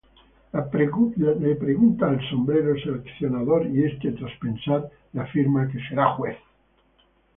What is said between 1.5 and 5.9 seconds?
pregunta al sombrero seleccionador, y este, tras pensar, le afirma que